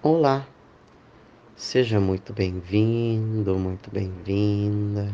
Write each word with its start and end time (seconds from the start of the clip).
Olá, 0.00 0.46
seja 1.56 1.98
muito 1.98 2.32
bem-vindo, 2.32 3.58
muito 3.58 3.90
bem-vinda 3.90 5.12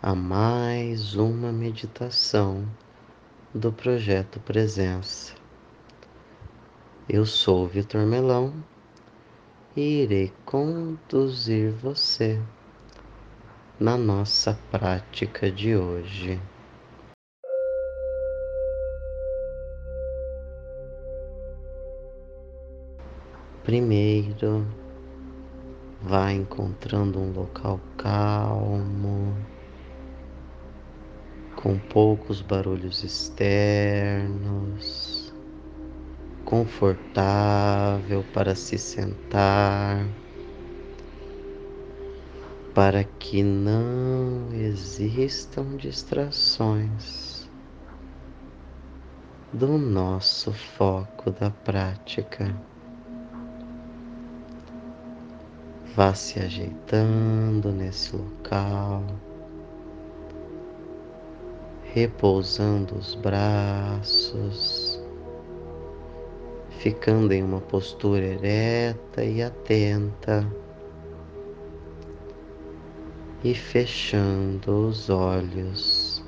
a 0.00 0.14
mais 0.14 1.16
uma 1.16 1.50
meditação 1.50 2.64
do 3.52 3.72
Projeto 3.72 4.38
Presença. 4.38 5.34
Eu 7.08 7.26
sou 7.26 7.66
Vitor 7.66 8.06
Melão 8.06 8.54
e 9.74 10.02
irei 10.04 10.32
conduzir 10.44 11.72
você 11.72 12.40
na 13.80 13.98
nossa 13.98 14.56
prática 14.70 15.50
de 15.50 15.74
hoje. 15.74 16.40
Primeiro, 23.74 24.64
vá 26.00 26.30
encontrando 26.30 27.18
um 27.18 27.32
local 27.32 27.80
calmo, 27.98 29.34
com 31.56 31.76
poucos 31.76 32.40
barulhos 32.40 33.02
externos, 33.02 33.74
confortável 36.44 38.24
para 38.32 38.54
se 38.54 38.78
sentar, 38.78 40.06
para 42.76 43.02
que 43.02 43.42
não 43.42 44.52
existam 44.52 45.76
distrações 45.76 47.50
do 49.52 49.76
nosso 49.76 50.52
foco 50.52 51.32
da 51.32 51.50
prática. 51.50 52.54
Vá 55.96 56.12
se 56.12 56.40
ajeitando 56.40 57.70
nesse 57.70 58.16
local, 58.16 59.04
repousando 61.84 62.96
os 62.96 63.14
braços, 63.14 65.00
ficando 66.80 67.30
em 67.30 67.44
uma 67.44 67.60
postura 67.60 68.24
ereta 68.24 69.22
e 69.24 69.40
atenta, 69.40 70.44
e 73.44 73.54
fechando 73.54 74.88
os 74.88 75.08
olhos. 75.08 76.24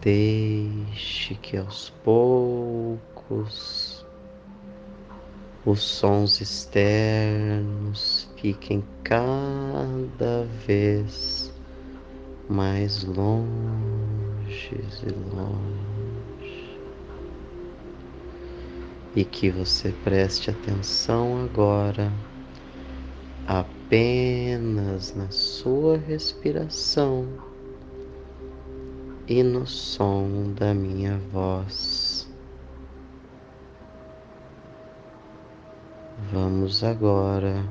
Deixe 0.00 1.36
que 1.36 1.56
aos 1.56 1.90
poucos 2.02 3.97
os 5.68 5.82
sons 5.82 6.40
externos 6.40 8.26
fiquem 8.36 8.82
cada 9.04 10.44
vez 10.66 11.52
mais 12.48 13.04
longe 13.04 14.80
e 15.02 15.10
longe. 15.34 16.80
E 19.14 19.26
que 19.26 19.50
você 19.50 19.92
preste 20.02 20.50
atenção 20.50 21.44
agora 21.44 22.10
apenas 23.46 25.14
na 25.14 25.30
sua 25.30 25.98
respiração 25.98 27.28
e 29.26 29.42
no 29.42 29.66
som 29.66 30.54
da 30.54 30.72
minha 30.72 31.18
voz. 31.30 32.17
Vamos 36.40 36.84
agora 36.84 37.66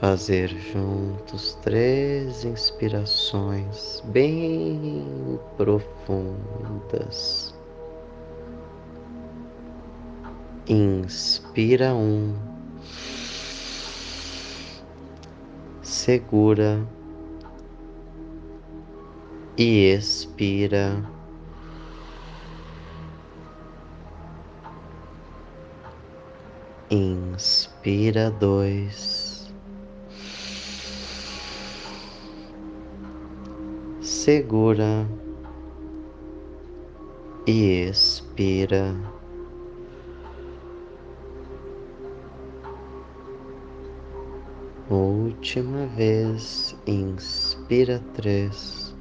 fazer 0.00 0.48
juntos 0.48 1.54
três 1.56 2.46
inspirações 2.46 4.02
bem 4.06 5.38
profundas. 5.58 7.54
Inspira 10.66 11.94
um, 11.94 12.34
segura 15.82 16.82
e 19.58 19.92
expira. 19.92 21.15
Inspira 26.88 28.30
dois, 28.30 29.52
segura 34.00 35.04
e 37.44 37.88
expira. 37.88 38.94
Última 44.88 45.86
vez, 45.86 46.76
inspira 46.86 48.00
três, 48.14 48.94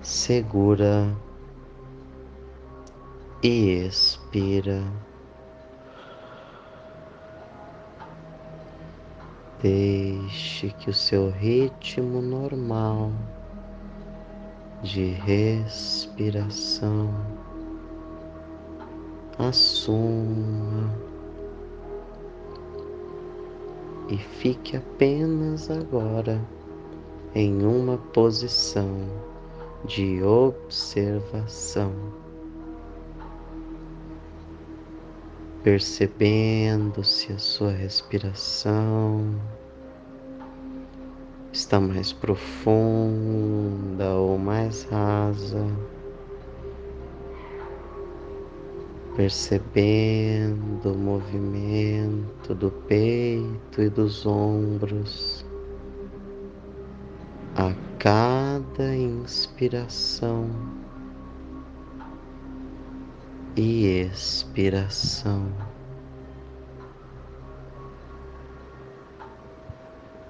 segura 0.00 1.12
e 3.42 3.84
expira. 3.84 4.11
Deixe 9.60 10.70
que 10.70 10.88
o 10.88 10.94
seu 10.94 11.30
ritmo 11.30 12.22
normal 12.22 13.12
de 14.82 15.12
respiração 15.12 17.10
assuma 19.38 20.90
e 24.08 24.16
fique 24.16 24.76
apenas 24.76 25.70
agora 25.70 26.40
em 27.34 27.64
uma 27.64 27.98
posição 27.98 29.06
de 29.84 30.22
observação. 30.22 32.21
Percebendo 35.62 37.04
se 37.04 37.32
a 37.32 37.38
sua 37.38 37.70
respiração. 37.70 39.40
Está 41.52 41.78
mais 41.78 42.12
profunda 42.12 44.14
ou 44.14 44.38
mais 44.38 44.84
rasa, 44.84 45.66
percebendo 49.14 50.92
o 50.92 50.96
movimento 50.96 52.54
do 52.54 52.70
peito 52.70 53.82
e 53.82 53.90
dos 53.90 54.24
ombros. 54.24 55.44
A 57.54 57.74
cada 57.98 58.96
inspiração 58.96 60.48
e 63.56 64.00
expiração. 64.06 65.46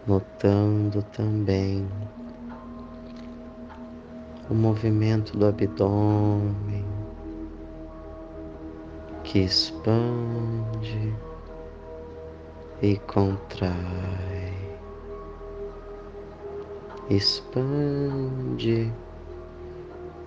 Notando 0.06 1.02
também 1.04 1.88
o 4.50 4.54
movimento 4.54 5.36
do 5.36 5.46
abdômen 5.46 6.84
que 9.22 9.38
expande 9.38 11.14
e 12.82 12.96
contrai, 12.98 14.52
expande 17.08 18.92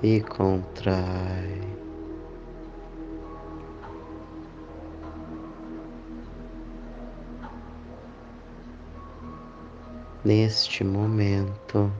e 0.01 0.21
contrai. 0.21 1.62
Neste 10.25 10.83
momento. 10.83 11.92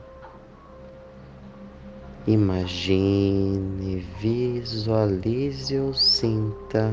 Imagine, 2.26 3.98
visualize 4.20 5.80
ou 5.80 5.94
sinta 5.94 6.92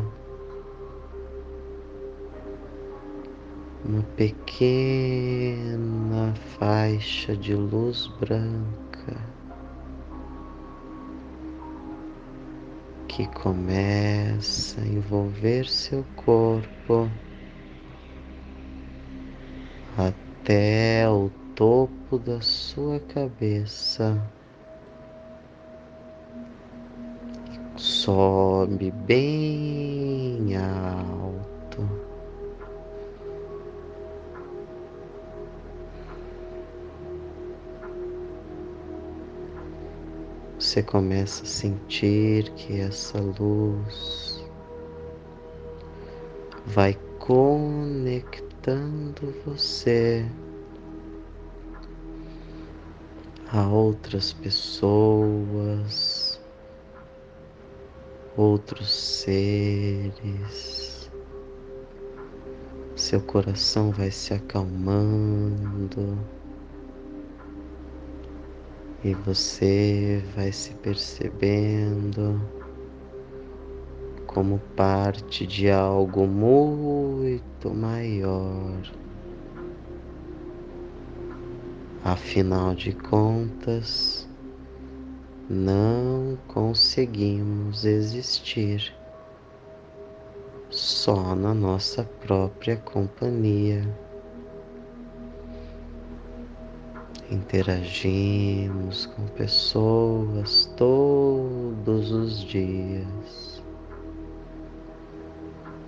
uma 3.82 4.02
pequena 4.14 5.14
faixa 6.58 7.34
de 7.34 7.54
luz 7.54 8.08
branca 8.20 9.16
que 13.08 13.26
começa 13.28 14.82
a 14.82 14.86
envolver 14.86 15.66
seu 15.66 16.04
corpo 16.14 17.10
até 20.42 21.08
o 21.08 21.30
topo 21.54 22.18
da 22.18 22.40
sua 22.40 22.98
cabeça. 22.98 24.20
Sobe 27.76 28.90
bem 28.90 30.56
alto. 30.56 31.88
Você 40.58 40.82
começa 40.82 41.44
a 41.44 41.46
sentir 41.46 42.50
que 42.54 42.80
essa 42.80 43.20
luz 43.20 44.41
vai 46.66 46.96
conectando 47.18 49.34
você 49.44 50.24
a 53.52 53.68
outras 53.68 54.32
pessoas, 54.32 56.40
outros 58.36 58.90
seres. 58.90 61.10
Seu 62.96 63.20
coração 63.20 63.90
vai 63.90 64.10
se 64.10 64.32
acalmando 64.32 66.18
e 69.04 69.12
você 69.14 70.22
vai 70.34 70.52
se 70.52 70.72
percebendo 70.74 72.40
como 74.34 74.58
parte 74.76 75.46
de 75.46 75.70
algo 75.70 76.26
muito 76.26 77.72
maior. 77.72 78.82
Afinal 82.04 82.74
de 82.74 82.92
contas, 82.92 84.28
não 85.48 86.38
conseguimos 86.48 87.84
existir 87.84 88.92
só 90.70 91.34
na 91.34 91.52
nossa 91.52 92.02
própria 92.04 92.76
companhia. 92.78 93.86
Interagimos 97.30 99.06
com 99.06 99.26
pessoas 99.28 100.66
todos 100.76 102.10
os 102.10 102.40
dias, 102.44 103.51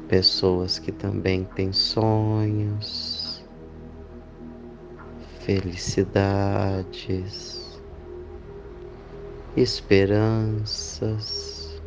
pessoas 0.08 0.78
que 0.78 0.92
também 0.92 1.44
têm 1.44 1.72
sonhos 1.72 3.24
felicidades, 5.44 7.80
esperanças, 9.56 11.80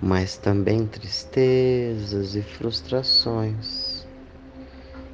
mas 0.00 0.36
também 0.36 0.86
tristezas 0.86 2.36
e 2.36 2.42
frustrações, 2.42 4.06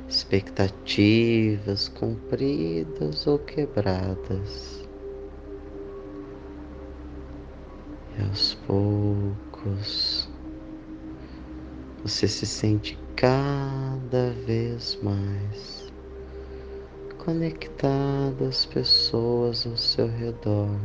expectativas 0.09 1.89
cumpridas 1.89 3.27
ou 3.27 3.39
quebradas. 3.39 4.85
E 8.19 8.23
aos 8.23 8.55
poucos 8.67 10.24
você 12.05 12.29
se 12.29 12.45
sente 12.45 12.99
cada 13.17 14.31
vez 14.47 14.99
mais 15.03 15.91
conectado 17.17 18.45
às 18.45 18.67
pessoas 18.67 19.67
ao 19.67 19.75
seu 19.75 20.07
redor, 20.07 20.79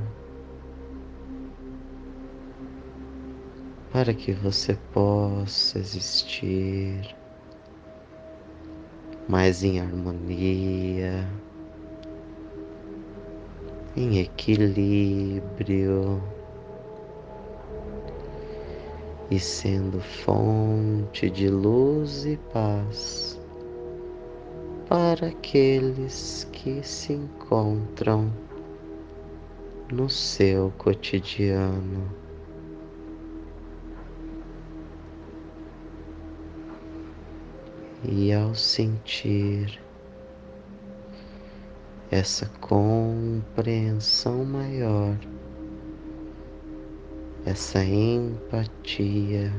para 3.92 4.14
que 4.14 4.32
você 4.32 4.78
possa 4.94 5.78
existir 5.78 7.14
mais 9.28 9.62
em 9.62 9.82
harmonia, 9.82 11.28
em 13.98 14.20
equilíbrio 14.20 16.24
e 19.32 19.40
sendo 19.40 20.00
fonte 20.02 21.30
de 21.30 21.50
luz 21.50 22.26
e 22.26 22.38
paz 22.52 23.40
para 24.88 25.28
aqueles 25.28 26.48
que 26.52 26.82
se 26.82 27.14
encontram 27.14 28.34
no 29.92 30.10
seu 30.10 30.74
cotidiano. 30.80 32.10
E 38.04 38.34
ao 38.34 38.56
sentir 38.56 39.80
essa 42.10 42.48
compreensão 42.60 44.44
maior, 44.44 45.16
essa 47.50 47.84
empatia 47.84 49.52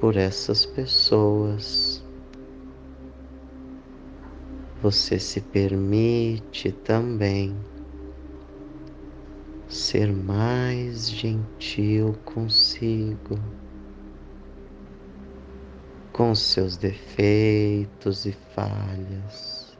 por 0.00 0.16
essas 0.16 0.66
pessoas. 0.66 2.04
Você 4.82 5.20
se 5.20 5.40
permite 5.40 6.72
também 6.72 7.56
ser 9.68 10.12
mais 10.12 11.08
gentil 11.08 12.18
consigo, 12.24 13.38
com 16.12 16.34
seus 16.34 16.76
defeitos 16.76 18.26
e 18.26 18.32
falhas, 18.52 19.73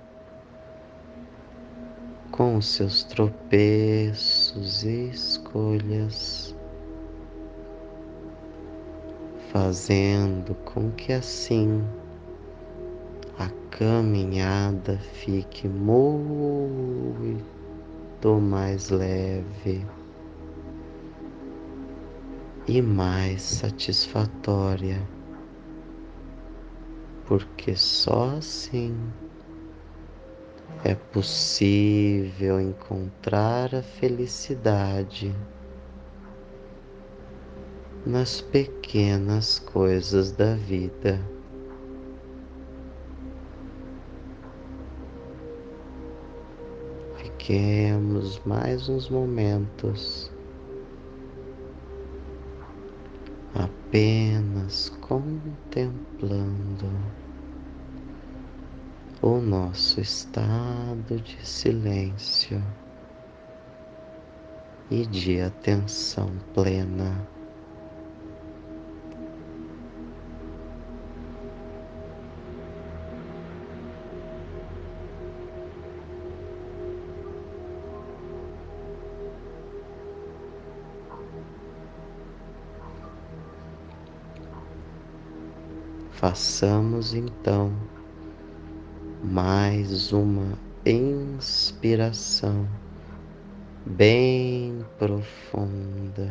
com 2.37 2.61
seus 2.61 3.05
tropeços 3.05 4.83
e 4.83 5.09
escolhas, 5.11 6.53
fazendo 9.53 10.53
com 10.65 10.91
que 10.91 11.13
assim 11.13 11.87
caminhada 13.71 14.99
fique 14.99 15.69
muito 15.69 17.45
mais 18.41 18.91
leve 18.91 19.87
e 22.67 22.83
mais 22.83 23.43
satisfatória, 23.43 25.01
porque 27.27 27.77
só 27.77 28.31
assim 28.39 28.97
é 30.85 30.95
possível 30.95 32.61
encontrar 32.61 33.75
a 33.75 33.83
felicidade 33.83 35.35
nas 38.05 38.43
pequenas 38.43 39.59
coisas 39.59 40.31
da 40.31 40.55
vida. 40.55 41.19
Fiquemos 47.17 48.39
mais 48.45 48.87
uns 48.87 49.09
momentos 49.09 50.31
apenas 53.55 54.91
contemplando 55.01 56.91
o 59.27 59.41
nosso 59.41 60.03
estado 60.03 61.19
de 61.19 61.49
silêncio 61.49 62.63
e 64.91 65.07
de 65.07 65.41
atenção 65.41 66.31
plena. 66.53 67.27
Façamos 86.11 87.15
então 87.15 87.73
mais 89.25 90.13
uma 90.13 90.53
inspiração 90.85 92.69
bem 93.87 94.85
profunda 94.99 96.31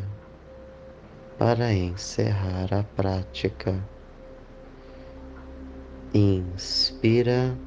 para 1.40 1.74
encerrar 1.74 2.72
a 2.72 2.84
prática. 2.84 3.84
Inspira, 6.14 7.58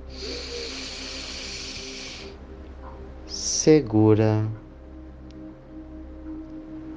segura 3.26 4.48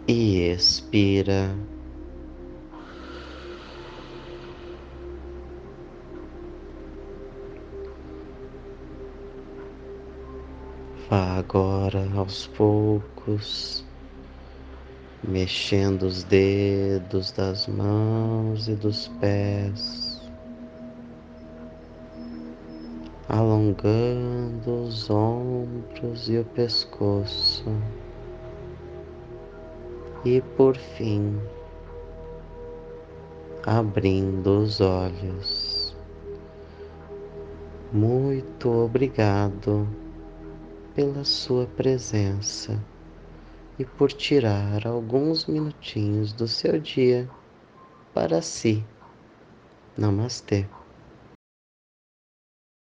e 0.07 0.51
expira. 0.51 1.55
Vá 11.09 11.39
agora 11.39 12.07
aos 12.15 12.45
poucos, 12.45 13.83
mexendo 15.27 16.03
os 16.03 16.23
dedos 16.23 17.31
das 17.31 17.65
mãos 17.65 18.67
e 18.67 18.75
dos 18.75 19.07
pés, 19.19 20.21
alongando 23.27 24.83
os 24.83 25.09
ombros 25.09 26.29
e 26.29 26.37
o 26.37 26.45
pescoço, 26.45 27.65
e 30.23 30.41
por 30.55 30.77
fim, 30.77 31.41
abrindo 33.65 34.59
os 34.59 34.79
olhos. 34.79 35.95
Muito 37.91 38.69
obrigado 38.69 39.87
pela 40.99 41.23
sua 41.23 41.65
presença 41.65 42.77
e 43.79 43.85
por 43.85 44.11
tirar 44.11 44.85
alguns 44.85 45.45
minutinhos 45.45 46.33
do 46.33 46.45
seu 46.45 46.77
dia 46.77 47.25
para 48.13 48.41
si. 48.41 48.83
Namastê. 49.97 50.65